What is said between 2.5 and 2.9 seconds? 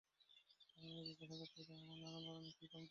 কমতি ছিল।